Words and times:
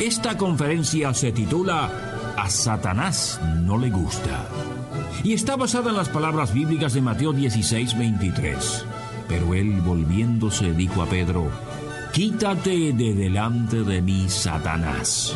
Esta 0.00 0.36
conferencia 0.36 1.14
se 1.14 1.32
titula 1.32 1.90
A 2.36 2.50
Satanás 2.50 3.40
no 3.62 3.78
le 3.78 3.90
gusta 3.90 4.46
y 5.22 5.32
está 5.32 5.56
basada 5.56 5.90
en 5.90 5.96
las 5.96 6.10
palabras 6.10 6.52
bíblicas 6.52 6.92
de 6.92 7.00
Mateo 7.00 7.32
16, 7.32 7.96
23. 7.96 8.86
Pero 9.26 9.54
él 9.54 9.80
volviéndose 9.80 10.72
dijo 10.74 11.02
a 11.02 11.06
Pedro, 11.06 11.50
Quítate 12.12 12.92
de 12.92 13.14
delante 13.14 13.82
de 13.82 14.02
mí, 14.02 14.28
Satanás. 14.28 15.34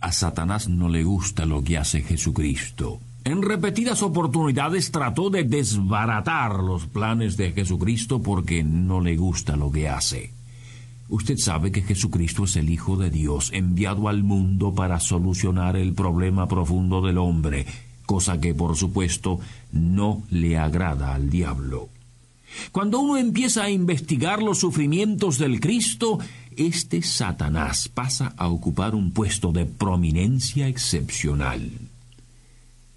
A 0.00 0.12
Satanás 0.12 0.68
no 0.68 0.88
le 0.90 1.02
gusta 1.04 1.46
lo 1.46 1.64
que 1.64 1.78
hace 1.78 2.02
Jesucristo. 2.02 3.00
En 3.24 3.40
repetidas 3.42 4.02
oportunidades 4.02 4.90
trató 4.90 5.30
de 5.30 5.44
desbaratar 5.44 6.56
los 6.56 6.86
planes 6.86 7.36
de 7.36 7.52
Jesucristo 7.52 8.20
porque 8.20 8.64
no 8.64 9.00
le 9.00 9.16
gusta 9.16 9.56
lo 9.56 9.70
que 9.70 9.88
hace. 9.88 10.32
Usted 11.08 11.36
sabe 11.36 11.70
que 11.70 11.82
Jesucristo 11.82 12.44
es 12.44 12.56
el 12.56 12.68
Hijo 12.68 12.96
de 12.96 13.10
Dios 13.10 13.50
enviado 13.52 14.08
al 14.08 14.24
mundo 14.24 14.74
para 14.74 14.98
solucionar 14.98 15.76
el 15.76 15.92
problema 15.92 16.48
profundo 16.48 17.00
del 17.00 17.18
hombre, 17.18 17.66
cosa 18.06 18.40
que 18.40 18.54
por 18.54 18.76
supuesto 18.76 19.38
no 19.70 20.24
le 20.30 20.58
agrada 20.58 21.14
al 21.14 21.30
diablo. 21.30 21.90
Cuando 22.72 22.98
uno 22.98 23.18
empieza 23.18 23.62
a 23.64 23.70
investigar 23.70 24.42
los 24.42 24.58
sufrimientos 24.58 25.38
del 25.38 25.60
Cristo, 25.60 26.18
este 26.56 27.02
Satanás 27.02 27.88
pasa 27.88 28.34
a 28.36 28.48
ocupar 28.48 28.94
un 28.94 29.12
puesto 29.12 29.52
de 29.52 29.64
prominencia 29.64 30.66
excepcional. 30.66 31.70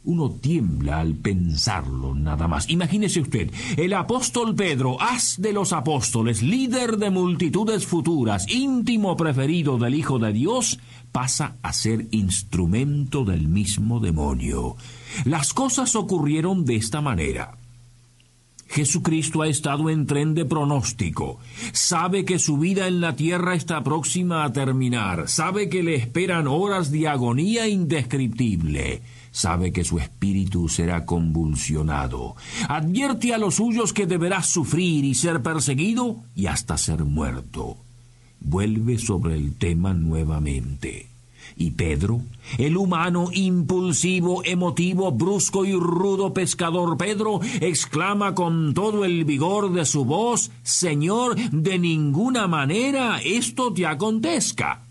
Uno 0.06 0.30
tiembla 0.30 1.00
al 1.00 1.16
pensarlo 1.16 2.14
nada 2.14 2.48
más. 2.48 2.70
Imagínese 2.70 3.22
usted, 3.22 3.52
el 3.76 3.94
apóstol 3.94 4.56
Pedro, 4.56 5.02
haz 5.02 5.42
de 5.42 5.52
los 5.52 5.74
apóstoles, 5.74 6.44
líder 6.44 6.98
de 6.98 7.10
multitudes 7.10 7.88
futuras, 7.88 8.46
íntimo 8.48 9.18
preferido 9.18 9.78
del 9.78 9.96
Hijo 9.96 10.20
de 10.20 10.32
Dios, 10.32 10.80
pasa 11.12 11.56
a 11.64 11.74
ser 11.74 12.08
instrumento 12.12 13.26
del 13.26 13.48
mismo 13.48 14.00
demonio. 14.00 14.76
Las 15.24 15.54
cosas 15.54 15.96
ocurrieron 15.96 16.66
de 16.66 16.76
esta 16.76 17.02
manera. 17.02 17.58
Jesucristo 18.68 19.42
ha 19.42 19.48
estado 19.48 19.90
en 19.90 20.06
tren 20.06 20.34
de 20.34 20.44
pronóstico. 20.44 21.40
Sabe 21.72 22.26
que 22.26 22.40
su 22.40 22.58
vida 22.58 22.88
en 22.88 23.00
la 23.00 23.16
tierra 23.16 23.56
está 23.56 23.84
próxima 23.84 24.44
a 24.44 24.52
terminar. 24.52 25.30
Sabe 25.30 25.70
que 25.70 25.82
le 25.82 25.96
esperan 25.96 26.48
horas 26.48 26.92
de 26.92 27.08
agonía 27.08 27.68
indescriptible 27.68 29.02
sabe 29.36 29.74
que 29.74 29.84
su 29.84 30.00
espíritu 30.00 30.70
será 30.70 31.06
convulsionado. 31.06 32.38
Advierte 32.70 33.34
a 33.34 33.38
los 33.38 33.56
suyos 33.56 33.92
que 33.92 34.08
deberá 34.08 34.42
sufrir 34.42 35.04
y 35.04 35.14
ser 35.14 35.44
perseguido 35.44 36.24
y 36.36 36.46
hasta 36.46 36.78
ser 36.78 37.04
muerto. 37.04 37.76
Vuelve 38.40 38.98
sobre 38.98 39.36
el 39.36 39.56
tema 39.56 39.94
nuevamente. 39.94 41.10
Y 41.58 41.72
Pedro, 41.72 42.22
el 42.58 42.78
humano, 42.78 43.28
impulsivo, 43.34 44.42
emotivo, 44.46 45.12
brusco 45.12 45.66
y 45.66 45.74
rudo 45.74 46.34
pescador 46.34 46.98
Pedro, 46.98 47.42
exclama 47.60 48.36
con 48.36 48.74
todo 48.74 49.04
el 49.04 49.26
vigor 49.26 49.74
de 49.74 49.86
su 49.86 50.06
voz, 50.06 50.50
Señor, 50.64 51.36
de 51.36 51.78
ninguna 51.78 52.48
manera 52.48 53.20
esto 53.22 53.74
te 53.74 53.86
acontezca. 53.86 54.85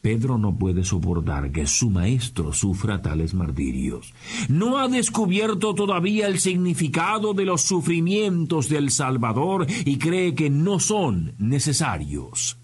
Pedro 0.00 0.38
no 0.38 0.56
puede 0.56 0.82
soportar 0.82 1.52
que 1.52 1.66
su 1.66 1.90
maestro 1.90 2.54
sufra 2.54 3.02
tales 3.02 3.34
martirios. 3.34 4.14
No 4.48 4.78
ha 4.78 4.88
descubierto 4.88 5.74
todavía 5.74 6.26
el 6.26 6.40
significado 6.40 7.34
de 7.34 7.44
los 7.44 7.62
sufrimientos 7.62 8.70
del 8.70 8.90
Salvador 8.90 9.66
y 9.84 9.98
cree 9.98 10.34
que 10.34 10.48
no 10.48 10.80
son 10.80 11.34
necesarios. 11.38 12.56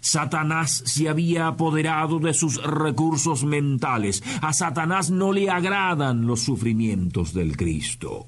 Satanás 0.00 0.82
se 0.84 1.08
había 1.08 1.46
apoderado 1.46 2.18
de 2.18 2.34
sus 2.34 2.62
recursos 2.62 3.44
mentales. 3.44 4.22
A 4.42 4.52
Satanás 4.52 5.10
no 5.10 5.32
le 5.32 5.48
agradan 5.48 6.26
los 6.26 6.40
sufrimientos 6.40 7.32
del 7.32 7.56
Cristo. 7.56 8.26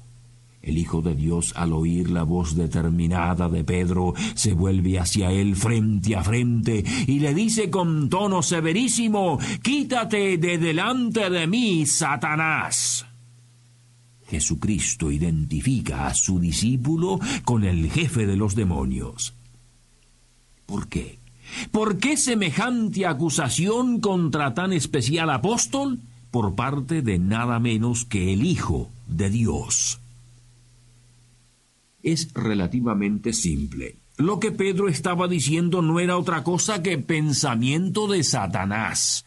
El 0.67 0.77
Hijo 0.77 1.01
de 1.01 1.15
Dios, 1.15 1.53
al 1.55 1.71
oír 1.71 2.09
la 2.09 2.23
voz 2.23 2.53
determinada 2.53 3.47
de 3.47 3.63
Pedro, 3.63 4.13
se 4.35 4.51
vuelve 4.51 4.99
hacia 4.99 5.31
él 5.31 5.55
frente 5.55 6.13
a 6.13 6.23
frente 6.25 6.83
y 7.07 7.19
le 7.19 7.33
dice 7.33 7.69
con 7.69 8.09
tono 8.09 8.43
severísimo, 8.43 9.39
Quítate 9.61 10.37
de 10.37 10.57
delante 10.57 11.29
de 11.29 11.47
mí, 11.47 11.85
Satanás. 11.85 13.05
Jesucristo 14.27 15.09
identifica 15.09 16.07
a 16.07 16.13
su 16.13 16.37
discípulo 16.37 17.21
con 17.45 17.63
el 17.63 17.89
jefe 17.89 18.27
de 18.27 18.35
los 18.35 18.53
demonios. 18.53 19.35
¿Por 20.65 20.89
qué? 20.89 21.17
¿Por 21.71 21.97
qué 21.97 22.17
semejante 22.17 23.05
acusación 23.05 24.01
contra 24.01 24.53
tan 24.53 24.73
especial 24.73 25.29
apóstol? 25.29 26.01
Por 26.29 26.55
parte 26.55 27.01
de 27.01 27.19
nada 27.19 27.57
menos 27.59 28.03
que 28.03 28.33
el 28.33 28.45
Hijo 28.45 28.89
de 29.07 29.29
Dios 29.29 30.01
es 32.13 32.33
relativamente 32.33 33.33
simple. 33.33 33.97
Lo 34.17 34.39
que 34.39 34.51
Pedro 34.51 34.87
estaba 34.87 35.27
diciendo 35.27 35.81
no 35.81 35.99
era 35.99 36.17
otra 36.17 36.43
cosa 36.43 36.81
que 36.81 36.97
pensamiento 36.97 38.07
de 38.07 38.23
Satanás. 38.23 39.25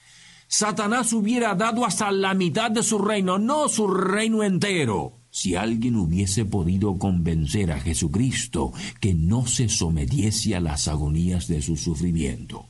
Satanás 0.49 1.13
hubiera 1.13 1.55
dado 1.55 1.85
hasta 1.85 2.11
la 2.11 2.35
mitad 2.35 2.71
de 2.71 2.83
su 2.83 2.99
reino, 2.99 3.39
no 3.39 3.69
su 3.69 3.87
reino 3.87 4.43
entero, 4.43 5.13
si 5.31 5.55
alguien 5.55 5.95
hubiese 5.95 6.45
podido 6.45 6.99
convencer 6.99 7.71
a 7.71 7.79
Jesucristo 7.79 8.73
que 8.99 9.15
no 9.15 9.47
se 9.47 9.69
sometiese 9.69 10.57
a 10.57 10.61
las 10.61 10.89
agonías 10.89 11.47
de 11.47 11.63
su 11.63 11.77
sufrimiento. 11.77 12.70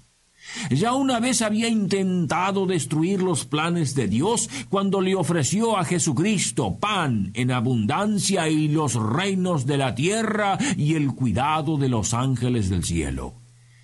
Ya 0.71 0.95
una 0.95 1.21
vez 1.21 1.43
había 1.43 1.69
intentado 1.69 2.67
destruir 2.67 3.23
los 3.23 3.45
planes 3.45 3.95
de 3.95 4.09
Dios 4.09 4.49
cuando 4.69 5.01
le 5.01 5.15
ofreció 5.15 5.77
a 5.77 5.85
Jesucristo 5.85 6.77
pan 6.77 7.31
en 7.35 7.51
abundancia 7.51 8.49
y 8.49 8.69
los 8.69 8.95
reinos 8.95 9.67
de 9.67 9.77
la 9.77 9.95
tierra 9.95 10.59
y 10.77 10.95
el 10.95 11.09
cuidado 11.15 11.77
de 11.77 11.89
los 11.89 12.15
ángeles 12.15 12.69
del 12.69 12.85
cielo. 12.85 13.35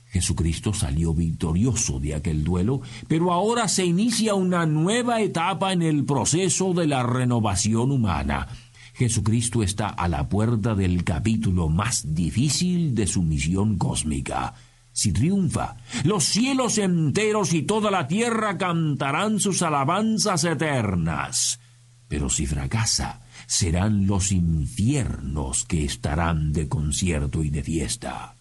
Jesucristo 0.07 0.73
salió 0.73 1.13
victorioso 1.13 2.01
de 2.01 2.15
aquel 2.15 2.43
duelo, 2.43 2.81
pero 3.07 3.33
ahora 3.33 3.69
se 3.69 3.85
inicia 3.85 4.35
una 4.35 4.65
nueva 4.65 5.21
etapa 5.21 5.73
en 5.73 5.83
el 5.83 6.05
proceso 6.05 6.73
de 6.73 6.87
la 6.87 7.03
renovación 7.03 7.91
humana. 7.91 8.49
Jesucristo 8.95 9.63
está 9.63 9.89
a 9.89 10.09
la 10.09 10.27
puerta 10.29 10.75
del 10.75 11.05
capítulo 11.05 11.69
más 11.69 12.15
difícil 12.15 12.95
de 12.95 13.07
su 13.07 13.23
misión 13.23 13.77
cósmica. 13.77 14.55
Si 14.97 15.13
triunfa, 15.13 15.77
los 16.05 16.25
cielos 16.25 16.79
enteros 16.79 17.53
y 17.53 17.61
toda 17.65 17.91
la 17.91 18.09
tierra 18.09 18.57
cantarán 18.57 19.41
sus 19.41 19.61
alabanzas 19.61 20.43
eternas. 20.45 21.61
Pero 22.09 22.31
si 22.31 22.47
fracasa, 22.47 23.21
serán 23.47 24.07
los 24.07 24.33
infiernos 24.33 25.67
que 25.67 25.85
estarán 25.85 26.55
de 26.55 26.71
concierto 26.71 27.45
y 27.45 27.51
de 27.51 27.63
fiesta. 27.63 28.37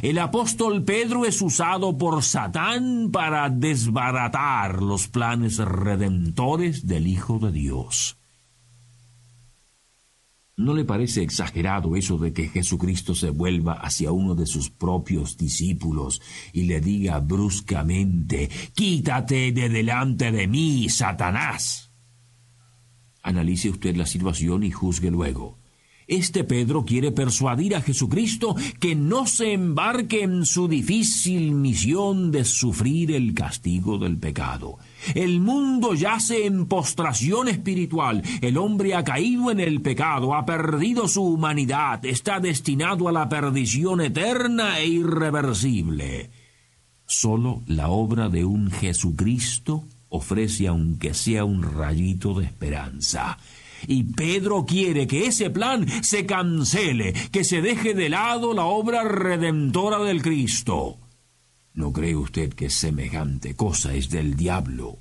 El 0.00 0.18
apóstol 0.20 0.84
Pedro 0.84 1.26
es 1.26 1.42
usado 1.42 1.98
por 1.98 2.22
Satán 2.22 3.10
para 3.12 3.50
desbaratar 3.50 4.80
los 4.80 5.06
planes 5.06 5.58
redentores 5.58 6.86
del 6.86 7.08
Hijo 7.08 7.38
de 7.40 7.52
Dios. 7.52 8.16
¿No 10.60 10.74
le 10.74 10.84
parece 10.84 11.22
exagerado 11.22 11.96
eso 11.96 12.18
de 12.18 12.34
que 12.34 12.50
Jesucristo 12.50 13.14
se 13.14 13.30
vuelva 13.30 13.72
hacia 13.72 14.12
uno 14.12 14.34
de 14.34 14.44
sus 14.44 14.68
propios 14.68 15.38
discípulos 15.38 16.20
y 16.52 16.64
le 16.64 16.82
diga 16.82 17.18
bruscamente, 17.18 18.50
Quítate 18.74 19.52
de 19.52 19.70
delante 19.70 20.30
de 20.30 20.46
mí, 20.46 20.90
Satanás? 20.90 21.90
Analice 23.22 23.70
usted 23.70 23.96
la 23.96 24.04
situación 24.04 24.62
y 24.62 24.70
juzgue 24.70 25.10
luego. 25.10 25.58
Este 26.06 26.44
Pedro 26.44 26.84
quiere 26.84 27.10
persuadir 27.10 27.74
a 27.74 27.80
Jesucristo 27.80 28.54
que 28.80 28.94
no 28.94 29.26
se 29.26 29.54
embarque 29.54 30.24
en 30.24 30.44
su 30.44 30.68
difícil 30.68 31.52
misión 31.52 32.30
de 32.32 32.44
sufrir 32.44 33.12
el 33.12 33.32
castigo 33.32 33.96
del 33.96 34.18
pecado. 34.18 34.76
El 35.14 35.40
mundo 35.40 35.94
yace 35.94 36.46
en 36.46 36.66
postración 36.66 37.48
espiritual. 37.48 38.22
El 38.40 38.56
hombre 38.56 38.94
ha 38.94 39.04
caído 39.04 39.50
en 39.50 39.60
el 39.60 39.80
pecado, 39.80 40.34
ha 40.34 40.44
perdido 40.44 41.08
su 41.08 41.22
humanidad, 41.22 42.04
está 42.04 42.40
destinado 42.40 43.08
a 43.08 43.12
la 43.12 43.28
perdición 43.28 44.00
eterna 44.00 44.78
e 44.78 44.86
irreversible. 44.86 46.30
Solo 47.06 47.62
la 47.66 47.88
obra 47.88 48.28
de 48.28 48.44
un 48.44 48.70
Jesucristo 48.70 49.84
ofrece 50.10 50.68
aunque 50.68 51.14
sea 51.14 51.44
un 51.44 51.62
rayito 51.62 52.34
de 52.34 52.44
esperanza. 52.44 53.38
Y 53.86 54.04
Pedro 54.04 54.66
quiere 54.66 55.06
que 55.06 55.26
ese 55.26 55.50
plan 55.50 55.86
se 56.02 56.26
cancele, 56.26 57.14
que 57.32 57.44
se 57.44 57.62
deje 57.62 57.94
de 57.94 58.10
lado 58.10 58.52
la 58.52 58.64
obra 58.64 59.04
redentora 59.04 59.98
del 60.00 60.22
Cristo. 60.22 60.98
¿No 61.74 61.92
cree 61.92 62.16
usted 62.16 62.52
que 62.52 62.70
semejante 62.70 63.54
cosa 63.54 63.94
es 63.94 64.10
del 64.10 64.36
diablo? 64.36 64.98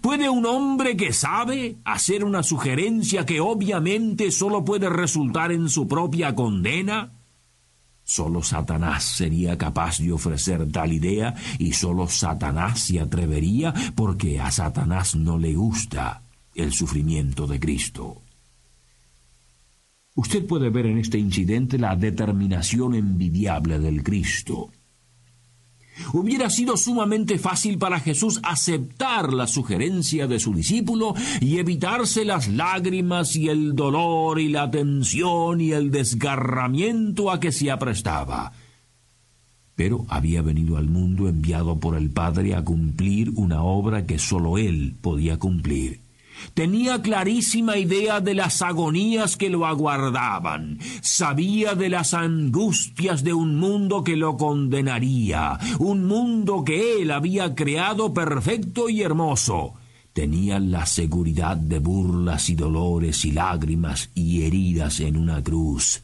¿Puede 0.00 0.28
un 0.28 0.44
hombre 0.44 0.96
que 0.96 1.12
sabe 1.12 1.76
hacer 1.84 2.24
una 2.24 2.42
sugerencia 2.42 3.24
que 3.24 3.40
obviamente 3.40 4.30
solo 4.30 4.64
puede 4.64 4.90
resultar 4.90 5.52
en 5.52 5.68
su 5.68 5.88
propia 5.88 6.34
condena? 6.34 7.12
Solo 8.04 8.42
Satanás 8.42 9.04
sería 9.04 9.56
capaz 9.56 9.98
de 9.98 10.12
ofrecer 10.12 10.70
tal 10.70 10.92
idea 10.92 11.34
y 11.58 11.72
solo 11.72 12.08
Satanás 12.08 12.80
se 12.80 13.00
atrevería 13.00 13.72
porque 13.94 14.40
a 14.40 14.50
Satanás 14.50 15.14
no 15.14 15.38
le 15.38 15.54
gusta 15.54 16.20
el 16.54 16.72
sufrimiento 16.72 17.46
de 17.46 17.60
Cristo. 17.60 18.20
Usted 20.16 20.44
puede 20.46 20.70
ver 20.70 20.86
en 20.86 20.98
este 20.98 21.18
incidente 21.18 21.78
la 21.78 21.96
determinación 21.96 22.94
envidiable 22.94 23.78
del 23.78 24.02
Cristo. 24.02 24.70
Hubiera 26.12 26.50
sido 26.50 26.76
sumamente 26.76 27.38
fácil 27.38 27.78
para 27.78 28.00
Jesús 28.00 28.40
aceptar 28.42 29.32
la 29.32 29.46
sugerencia 29.46 30.26
de 30.26 30.40
su 30.40 30.54
discípulo 30.54 31.14
y 31.40 31.58
evitarse 31.58 32.24
las 32.24 32.48
lágrimas 32.48 33.36
y 33.36 33.48
el 33.48 33.74
dolor 33.74 34.40
y 34.40 34.48
la 34.48 34.70
tensión 34.70 35.60
y 35.60 35.72
el 35.72 35.90
desgarramiento 35.90 37.30
a 37.30 37.40
que 37.40 37.52
se 37.52 37.70
aprestaba. 37.70 38.52
Pero 39.74 40.04
había 40.08 40.42
venido 40.42 40.76
al 40.76 40.88
mundo 40.88 41.28
enviado 41.28 41.78
por 41.78 41.96
el 41.96 42.10
Padre 42.10 42.54
a 42.54 42.64
cumplir 42.64 43.30
una 43.34 43.62
obra 43.62 44.06
que 44.06 44.18
sólo 44.18 44.58
él 44.58 44.96
podía 45.00 45.38
cumplir. 45.38 46.09
Tenía 46.54 47.02
clarísima 47.02 47.76
idea 47.76 48.20
de 48.20 48.34
las 48.34 48.62
agonías 48.62 49.36
que 49.36 49.50
lo 49.50 49.66
aguardaban. 49.66 50.78
Sabía 51.02 51.74
de 51.74 51.88
las 51.88 52.14
angustias 52.14 53.24
de 53.24 53.34
un 53.34 53.58
mundo 53.58 54.04
que 54.04 54.16
lo 54.16 54.36
condenaría, 54.36 55.58
un 55.78 56.06
mundo 56.06 56.64
que 56.64 57.02
él 57.02 57.10
había 57.10 57.54
creado 57.54 58.12
perfecto 58.14 58.88
y 58.88 59.02
hermoso. 59.02 59.74
Tenía 60.12 60.58
la 60.58 60.86
seguridad 60.86 61.56
de 61.56 61.78
burlas 61.78 62.50
y 62.50 62.54
dolores 62.54 63.24
y 63.24 63.32
lágrimas 63.32 64.10
y 64.14 64.42
heridas 64.42 65.00
en 65.00 65.16
una 65.16 65.42
cruz 65.42 66.02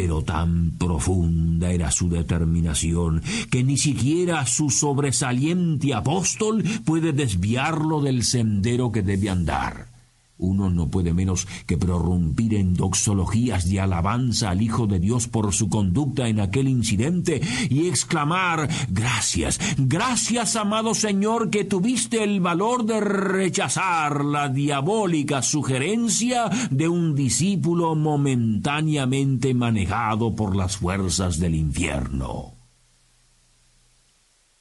pero 0.00 0.22
tan 0.22 0.78
profunda 0.78 1.72
era 1.72 1.90
su 1.90 2.08
determinación 2.08 3.20
que 3.50 3.64
ni 3.64 3.76
siquiera 3.76 4.46
su 4.46 4.70
sobresaliente 4.70 5.92
apóstol 5.92 6.62
puede 6.84 7.12
desviarlo 7.12 8.00
del 8.00 8.22
sendero 8.22 8.92
que 8.92 9.02
debe 9.02 9.28
andar. 9.28 9.97
Uno 10.38 10.70
no 10.70 10.88
puede 10.88 11.12
menos 11.12 11.48
que 11.66 11.76
prorrumpir 11.76 12.54
en 12.54 12.74
doxologías 12.74 13.68
de 13.68 13.80
alabanza 13.80 14.50
al 14.50 14.62
Hijo 14.62 14.86
de 14.86 15.00
Dios 15.00 15.26
por 15.26 15.52
su 15.52 15.68
conducta 15.68 16.28
en 16.28 16.38
aquel 16.38 16.68
incidente 16.68 17.40
y 17.68 17.88
exclamar 17.88 18.68
Gracias, 18.88 19.58
gracias, 19.76 20.54
amado 20.54 20.94
Señor, 20.94 21.50
que 21.50 21.64
tuviste 21.64 22.22
el 22.22 22.40
valor 22.40 22.84
de 22.84 23.00
rechazar 23.00 24.24
la 24.24 24.48
diabólica 24.48 25.42
sugerencia 25.42 26.44
de 26.70 26.88
un 26.88 27.16
discípulo 27.16 27.96
momentáneamente 27.96 29.54
manejado 29.54 30.36
por 30.36 30.54
las 30.54 30.76
fuerzas 30.76 31.40
del 31.40 31.56
infierno. 31.56 32.54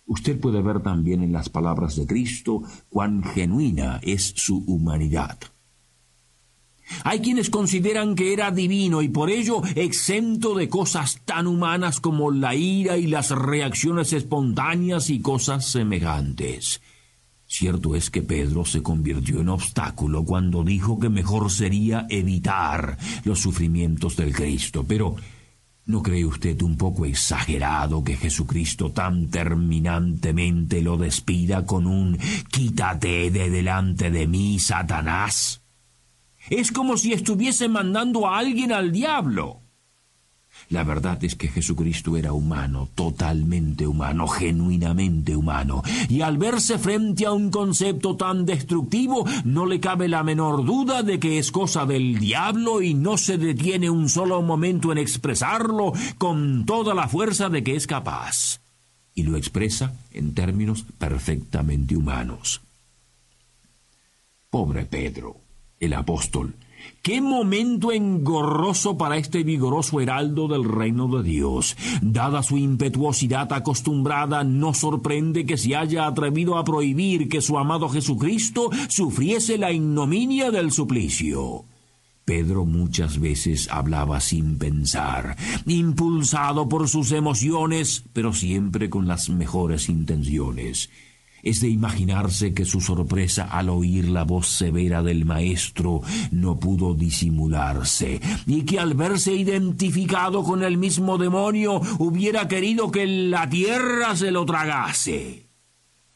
Usted 0.07 0.39
puede 0.39 0.61
ver 0.61 0.81
también 0.81 1.21
en 1.21 1.33
las 1.33 1.49
palabras 1.49 1.97
de 1.97 2.07
Cristo 2.07 2.63
cuán 2.89 3.23
genuina 3.23 3.99
es 4.01 4.33
su 4.35 4.63
humanidad. 4.65 5.37
Hay 7.03 7.19
quienes 7.19 7.49
consideran 7.49 8.15
que 8.15 8.33
era 8.33 8.51
divino 8.51 9.01
y 9.01 9.09
por 9.09 9.29
ello 9.29 9.61
exento 9.75 10.55
de 10.55 10.69
cosas 10.69 11.21
tan 11.25 11.47
humanas 11.47 11.99
como 11.99 12.31
la 12.31 12.55
ira 12.55 12.97
y 12.97 13.07
las 13.07 13.31
reacciones 13.31 14.13
espontáneas 14.13 15.09
y 15.09 15.19
cosas 15.19 15.65
semejantes. 15.65 16.81
Cierto 17.49 17.95
es 17.95 18.09
que 18.09 18.21
Pedro 18.21 18.65
se 18.65 18.83
convirtió 18.83 19.39
en 19.39 19.47
obstáculo 19.47 20.25
cuando 20.25 20.63
dijo 20.63 20.99
que 20.99 21.07
mejor 21.07 21.49
sería 21.49 22.05
evitar 22.09 22.97
los 23.23 23.39
sufrimientos 23.39 24.17
del 24.17 24.33
Cristo, 24.33 24.83
pero 24.85 25.15
¿no 25.85 26.03
cree 26.03 26.25
usted 26.25 26.61
un 26.61 26.75
poco 26.75 27.05
exagerado 27.05 28.03
que 28.03 28.17
Jesucristo 28.17 28.91
tan 28.91 29.29
terminantemente 29.29 30.81
lo 30.81 30.97
despida 30.97 31.65
con 31.65 31.87
un 31.87 32.17
quítate 32.51 33.31
de 33.31 33.49
delante 33.49 34.11
de 34.11 34.27
mí, 34.27 34.59
Satanás? 34.59 35.61
Es 36.49 36.71
como 36.71 36.97
si 36.97 37.13
estuviese 37.13 37.67
mandando 37.67 38.27
a 38.27 38.37
alguien 38.37 38.71
al 38.71 38.91
diablo. 38.91 39.61
La 40.69 40.83
verdad 40.83 41.23
es 41.23 41.35
que 41.35 41.47
Jesucristo 41.47 42.17
era 42.17 42.33
humano, 42.33 42.89
totalmente 42.93 43.87
humano, 43.87 44.27
genuinamente 44.27 45.35
humano, 45.35 45.81
y 46.09 46.21
al 46.21 46.37
verse 46.37 46.77
frente 46.77 47.25
a 47.25 47.31
un 47.31 47.51
concepto 47.51 48.17
tan 48.17 48.45
destructivo, 48.45 49.25
no 49.45 49.65
le 49.65 49.79
cabe 49.79 50.09
la 50.09 50.23
menor 50.23 50.65
duda 50.65 51.03
de 51.03 51.19
que 51.19 51.37
es 51.39 51.51
cosa 51.51 51.85
del 51.85 52.19
diablo 52.19 52.81
y 52.81 52.93
no 52.93 53.17
se 53.17 53.37
detiene 53.37 53.89
un 53.89 54.09
solo 54.09 54.41
momento 54.41 54.91
en 54.91 54.97
expresarlo 54.97 55.93
con 56.17 56.65
toda 56.65 56.93
la 56.93 57.07
fuerza 57.07 57.47
de 57.47 57.63
que 57.63 57.75
es 57.75 57.87
capaz. 57.87 58.59
Y 59.13 59.23
lo 59.23 59.37
expresa 59.37 59.93
en 60.11 60.33
términos 60.33 60.83
perfectamente 60.97 61.95
humanos. 61.95 62.61
Pobre 64.49 64.85
Pedro 64.85 65.46
el 65.79 65.93
apóstol. 65.93 66.55
Qué 67.01 67.21
momento 67.21 67.91
engorroso 67.91 68.97
para 68.97 69.17
este 69.17 69.43
vigoroso 69.43 70.01
heraldo 70.01 70.47
del 70.47 70.65
reino 70.65 71.07
de 71.07 71.23
Dios. 71.23 71.77
Dada 72.01 72.43
su 72.43 72.57
impetuosidad 72.57 73.51
acostumbrada, 73.53 74.43
no 74.43 74.73
sorprende 74.73 75.45
que 75.45 75.57
se 75.57 75.75
haya 75.75 76.05
atrevido 76.05 76.57
a 76.57 76.65
prohibir 76.65 77.29
que 77.29 77.41
su 77.41 77.57
amado 77.57 77.87
Jesucristo 77.89 78.69
sufriese 78.89 79.57
la 79.57 79.71
ignominia 79.71 80.51
del 80.51 80.71
suplicio. 80.71 81.63
Pedro 82.25 82.65
muchas 82.65 83.21
veces 83.21 83.69
hablaba 83.71 84.19
sin 84.19 84.57
pensar, 84.57 85.37
impulsado 85.65 86.67
por 86.67 86.89
sus 86.89 87.13
emociones, 87.13 88.03
pero 88.11 88.33
siempre 88.33 88.89
con 88.89 89.07
las 89.07 89.29
mejores 89.29 89.87
intenciones. 89.87 90.89
Es 91.43 91.61
de 91.61 91.69
imaginarse 91.69 92.53
que 92.53 92.65
su 92.65 92.81
sorpresa 92.81 93.45
al 93.45 93.69
oír 93.69 94.09
la 94.09 94.23
voz 94.23 94.47
severa 94.47 95.03
del 95.03 95.25
maestro 95.25 96.01
no 96.31 96.59
pudo 96.59 96.93
disimularse, 96.93 98.19
y 98.45 98.63
que 98.63 98.79
al 98.79 98.93
verse 98.93 99.33
identificado 99.33 100.43
con 100.43 100.63
el 100.63 100.77
mismo 100.77 101.17
demonio 101.17 101.81
hubiera 101.99 102.47
querido 102.47 102.91
que 102.91 103.05
la 103.05 103.49
tierra 103.49 104.15
se 104.15 104.31
lo 104.31 104.45
tragase. 104.45 105.47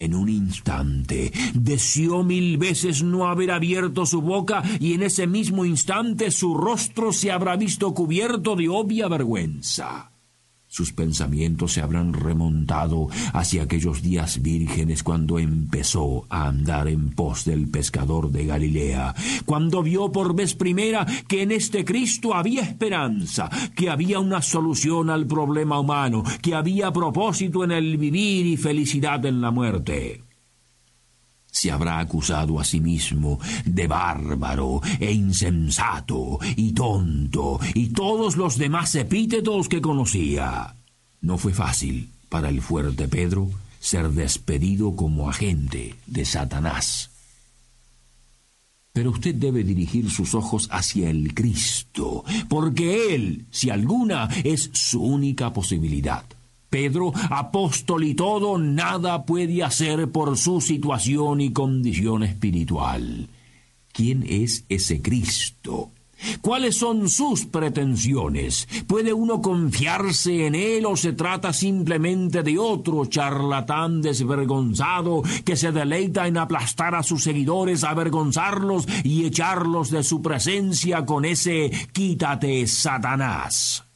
En 0.02 0.16
un 0.16 0.30
instante 0.30 1.32
deseó 1.54 2.24
mil 2.24 2.58
veces 2.58 3.04
no 3.04 3.28
haber 3.28 3.52
abierto 3.52 4.08
su 4.08 4.24
boca 4.24 4.64
y 4.80 4.96
en 4.96 5.04
ese 5.04 5.28
mismo 5.28 5.64
instante 5.64 6.32
su 6.32 6.56
rostro 6.56 7.14
se 7.14 7.32
habrá 7.32 7.56
visto 7.56 7.94
cubierto 7.94 8.56
de 8.56 8.68
obvia 8.68 9.08
vergüenza. 9.08 10.11
Sus 10.72 10.94
pensamientos 10.94 11.74
se 11.74 11.82
habrán 11.82 12.14
remontado 12.14 13.10
hacia 13.34 13.64
aquellos 13.64 14.02
días 14.02 14.42
vírgenes 14.42 15.04
cuando 15.04 15.38
empezó 15.38 16.26
a 16.30 16.48
andar 16.48 16.88
en 16.88 17.10
pos 17.10 17.44
del 17.44 17.68
pescador 17.68 18.32
de 18.32 18.46
Galilea, 18.46 19.14
cuando 19.46 19.84
vio 19.84 20.14
por 20.14 20.34
vez 20.34 20.56
primera 20.56 21.06
que 21.28 21.42
en 21.42 21.52
este 21.52 21.84
Cristo 21.84 22.34
había 22.34 22.62
esperanza, 22.62 23.50
que 23.76 23.90
había 23.90 24.20
una 24.20 24.42
solución 24.42 25.10
al 25.10 25.28
problema 25.28 25.78
humano, 25.78 26.24
que 26.42 26.56
había 26.56 26.90
propósito 26.94 27.66
en 27.66 27.72
el 27.72 27.98
vivir 27.98 28.46
y 28.46 28.56
felicidad 28.56 29.26
en 29.26 29.42
la 29.42 29.52
muerte 29.52 30.31
se 31.52 31.70
habrá 31.70 32.00
acusado 32.00 32.60
a 32.60 32.64
sí 32.64 32.80
mismo 32.80 33.40
de 33.66 33.88
bárbaro 33.88 34.82
e 35.00 35.12
insensato 35.12 36.40
y 36.56 36.72
tonto 36.72 37.60
y 37.76 37.90
todos 37.90 38.38
los 38.38 38.58
demás 38.58 38.96
epítetos 38.96 39.68
que 39.70 39.82
conocía. 39.82 40.76
No 41.22 41.38
fue 41.38 41.54
fácil 41.54 42.10
para 42.30 42.50
el 42.50 42.62
fuerte 42.62 43.08
Pedro 43.08 43.50
ser 43.80 44.10
despedido 44.12 44.96
como 44.96 45.30
agente 45.30 45.96
de 46.08 46.26
Satanás. 46.26 47.10
Pero 48.94 49.12
usted 49.12 49.36
debe 49.36 49.64
dirigir 49.64 50.10
sus 50.10 50.36
ojos 50.36 50.68
hacia 50.72 51.10
el 51.10 51.34
Cristo, 51.34 52.26
porque 52.50 53.16
Él, 53.16 53.46
si 53.50 53.70
alguna, 53.70 54.30
es 54.44 54.70
su 54.74 55.02
única 55.02 55.54
posibilidad. 55.54 56.26
Pedro, 56.72 57.12
apóstol 57.30 58.06
y 58.06 58.16
todo, 58.16 58.58
nada 58.58 59.26
puede 59.26 59.62
hacer 59.62 60.10
por 60.10 60.38
su 60.38 60.62
situación 60.62 61.42
y 61.42 61.52
condición 61.52 62.24
espiritual. 62.24 63.28
¿Quién 63.92 64.26
es 64.26 64.64
ese 64.70 65.02
Cristo? 65.02 65.92
¿Cuáles 66.40 66.78
son 66.78 67.10
sus 67.10 67.46
pretensiones? 67.46 68.70
¿Puede 68.88 69.12
uno 69.12 69.42
confiarse 69.42 70.48
en 70.48 70.56
él 70.56 70.86
o 70.86 70.96
se 70.96 71.12
trata 71.12 71.52
simplemente 71.52 72.42
de 72.42 72.58
otro 72.58 73.06
charlatán 73.06 74.02
desvergonzado 74.02 75.24
que 75.44 75.58
se 75.58 75.74
deleita 75.74 76.26
en 76.28 76.38
aplastar 76.38 76.96
a 76.96 77.04
sus 77.04 77.24
seguidores, 77.24 77.84
avergonzarlos 77.84 78.88
y 79.04 79.26
echarlos 79.26 79.90
de 79.90 80.04
su 80.04 80.22
presencia 80.22 81.06
con 81.06 81.26
ese 81.26 81.70
quítate, 81.92 82.66
Satanás? 82.66 83.91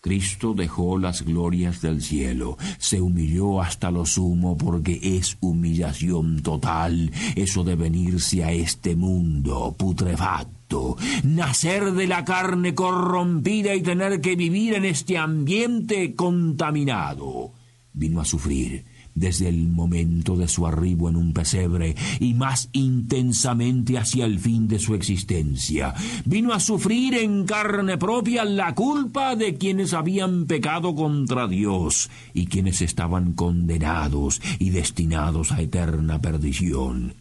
Cristo 0.00 0.54
dejó 0.54 0.96
las 0.96 1.22
glorias 1.22 1.80
del 1.80 2.02
cielo, 2.02 2.56
se 2.78 3.00
humilló 3.00 3.60
hasta 3.60 3.90
lo 3.90 4.06
sumo 4.06 4.56
porque 4.56 5.00
es 5.02 5.36
humillación 5.40 6.42
total 6.42 7.10
eso 7.34 7.64
de 7.64 7.74
venirse 7.74 8.44
a 8.44 8.52
este 8.52 8.94
mundo 8.94 9.74
putrefacto, 9.76 10.96
nacer 11.24 11.92
de 11.92 12.06
la 12.06 12.24
carne 12.24 12.76
corrompida 12.76 13.74
y 13.74 13.82
tener 13.82 14.20
que 14.20 14.36
vivir 14.36 14.74
en 14.74 14.84
este 14.84 15.18
ambiente 15.18 16.14
contaminado. 16.14 17.50
Vino 17.92 18.20
a 18.20 18.24
sufrir 18.24 18.84
desde 19.18 19.48
el 19.48 19.68
momento 19.68 20.36
de 20.36 20.48
su 20.48 20.66
arribo 20.66 21.08
en 21.08 21.16
un 21.16 21.32
pesebre 21.32 21.94
y 22.20 22.34
más 22.34 22.68
intensamente 22.72 23.98
hacia 23.98 24.24
el 24.24 24.38
fin 24.38 24.68
de 24.68 24.78
su 24.78 24.94
existencia. 24.94 25.94
Vino 26.24 26.52
a 26.52 26.60
sufrir 26.60 27.14
en 27.14 27.44
carne 27.44 27.98
propia 27.98 28.44
la 28.44 28.74
culpa 28.74 29.36
de 29.36 29.56
quienes 29.56 29.94
habían 29.94 30.46
pecado 30.46 30.94
contra 30.94 31.48
Dios 31.48 32.10
y 32.34 32.46
quienes 32.46 32.82
estaban 32.82 33.32
condenados 33.32 34.40
y 34.58 34.70
destinados 34.70 35.52
a 35.52 35.60
eterna 35.60 36.20
perdición. 36.20 37.14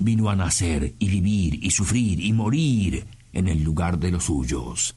Vino 0.00 0.30
a 0.30 0.36
nacer 0.36 0.94
y 0.98 1.08
vivir 1.08 1.64
y 1.64 1.70
sufrir 1.70 2.20
y 2.20 2.32
morir 2.32 3.06
en 3.32 3.48
el 3.48 3.62
lugar 3.62 3.98
de 3.98 4.10
los 4.10 4.24
suyos 4.24 4.96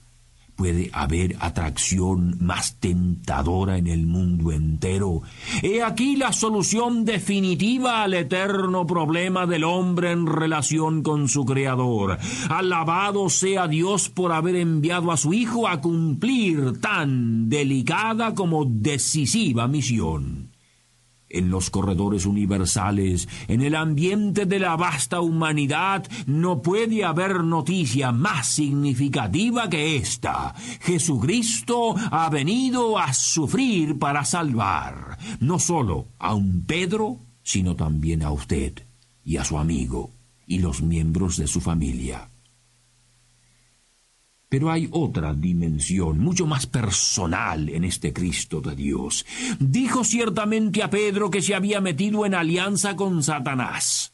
puede 0.60 0.89
haber 0.92 1.38
atracción 1.39 2.36
más 2.42 2.75
tentadora 2.82 3.78
en 3.78 3.88
el 3.88 4.06
mundo 4.06 4.51
entero. 4.51 5.22
He 5.63 5.82
aquí 5.82 6.18
la 6.18 6.34
solución 6.34 7.06
definitiva 7.06 8.04
al 8.04 8.13
eterno 8.13 8.86
problema 8.86 9.46
del 9.46 9.63
hombre 9.63 10.12
en 10.12 10.28
relación 10.28 11.01
con 11.01 11.30
su 11.30 11.46
Creador. 11.46 12.18
Alabado 12.50 13.30
sea 13.30 13.70
Dios 13.70 14.10
por 14.10 14.34
haber 14.34 14.58
enviado 14.58 15.13
a 15.13 15.18
su 15.18 15.34
Hijo 15.34 15.66
a 15.66 15.80
cumplir 15.80 16.82
tan 16.82 17.48
delicada 17.48 18.36
como 18.36 18.66
decisiva 18.66 19.66
misión 19.70 20.49
en 21.29 21.50
los 21.50 21.69
corredores 21.69 22.25
universales, 22.25 23.27
en 23.48 23.62
el 23.62 23.75
ambiente 23.75 24.45
de 24.45 24.59
la 24.59 24.75
vasta 24.75 25.21
humanidad, 25.21 26.07
no 26.25 26.62
puede 26.62 27.03
haber 27.03 27.43
noticia 27.43 28.12
más 28.12 28.48
significativa 28.48 29.69
que 29.69 29.95
esta. 29.95 30.53
Jesucristo 30.81 31.95
ha 32.12 32.29
venido 32.29 32.98
a 32.98 33.13
sufrir 33.13 33.98
para 34.00 34.25
salvar, 34.25 35.17
no 35.39 35.59
solo 35.59 36.07
a 36.17 36.33
un 36.33 36.65
Pedro, 36.65 37.17
sino 37.43 37.75
también 37.75 38.24
a 38.24 38.31
usted 38.31 38.74
y 39.24 39.38
a 39.38 39.43
su 39.43 39.57
amigo 39.57 40.12
y 40.48 40.59
los 40.59 40.81
miembros 40.81 41.38
de 41.38 41.48
su 41.48 41.62
familia. 41.62 42.29
Pero 44.50 44.72
hay 44.72 44.89
otra 44.91 45.36
dimensión, 45.36 46.20
mucho 46.20 46.48
más 46.48 46.65
personal 46.65 47.70
en 47.70 47.84
este 47.84 48.12
Cristo 48.12 48.62
de 48.62 48.75
Dios. 48.75 49.25
Dijo 49.60 50.03
ciertamente 50.03 50.82
a 50.82 50.89
Pedro 50.89 51.29
que 51.29 51.44
se 51.44 51.53
había 51.53 51.79
metido 51.82 52.25
en 52.25 52.34
alianza 52.34 52.96
con 52.96 53.22
Satanás. 53.22 54.13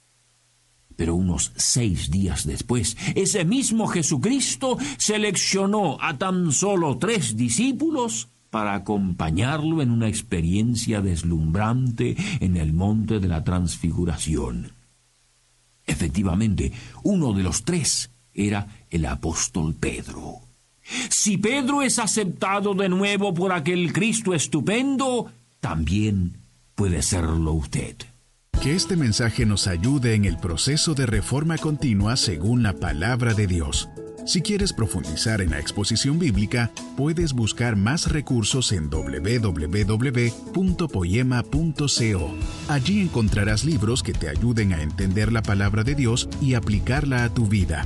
Pero 0.98 1.16
unos 1.16 1.54
seis 1.56 2.12
días 2.12 2.46
después, 2.46 2.98
ese 3.16 3.46
mismo 3.46 3.88
Jesucristo 3.88 4.78
seleccionó 4.98 5.98
a 6.02 6.18
tan 6.18 6.52
solo 6.52 6.98
tres 6.98 7.36
discípulos 7.38 8.30
para 8.50 8.74
acompañarlo 8.74 9.82
en 9.82 9.92
una 9.92 10.08
experiencia 10.08 11.02
deslumbrante 11.02 12.16
en 12.40 12.56
el 12.56 12.74
monte 12.74 13.20
de 13.20 13.28
la 13.28 13.44
transfiguración. 13.44 14.72
Efectivamente, 15.86 16.72
uno 17.04 17.34
de 17.34 17.44
los 17.44 17.64
tres 17.64 18.12
era 18.36 18.68
el 18.90 19.06
apóstol 19.06 19.74
Pedro. 19.74 20.42
Si 21.10 21.38
Pedro 21.38 21.82
es 21.82 21.98
aceptado 21.98 22.74
de 22.76 22.90
nuevo 22.90 23.34
por 23.34 23.52
aquel 23.52 23.92
Cristo 23.92 24.34
estupendo, 24.36 25.32
también 25.60 26.38
puede 26.76 27.02
serlo 27.02 27.54
usted. 27.54 27.96
Que 28.62 28.76
este 28.76 28.96
mensaje 28.96 29.46
nos 29.46 29.68
ayude 29.68 30.14
en 30.14 30.26
el 30.26 30.38
proceso 30.38 30.94
de 30.94 31.06
reforma 31.06 31.58
continua 31.58 32.18
según 32.18 32.64
la 32.64 32.74
palabra 32.74 33.34
de 33.34 33.48
Dios. 33.48 33.90
Si 34.26 34.42
quieres 34.42 34.74
profundizar 34.74 35.40
en 35.42 35.52
la 35.52 35.60
exposición 35.60 36.18
bíblica, 36.18 36.72
puedes 36.98 37.34
buscar 37.34 37.76
más 37.76 38.12
recursos 38.12 38.72
en 38.72 38.90
www.poema.co. 38.90 39.96
Allí 42.68 43.02
encontrarás 43.02 43.66
libros 43.66 44.02
que 44.02 44.14
te 44.14 44.30
ayuden 44.30 44.74
a 44.74 44.82
entender 44.82 45.32
la 45.32 45.44
palabra 45.44 45.84
de 45.84 45.94
Dios 45.94 46.28
y 46.42 46.56
aplicarla 46.56 47.24
a 47.24 47.30
tu 47.32 47.46
vida. 47.46 47.86